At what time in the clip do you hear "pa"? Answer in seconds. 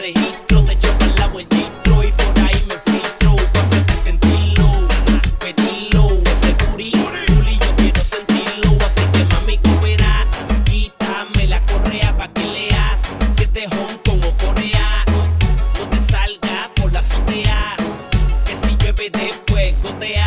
3.52-3.60, 12.16-12.28